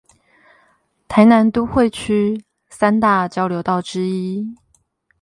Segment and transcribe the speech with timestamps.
[1.07, 4.55] 臺南都會區三大交流道之一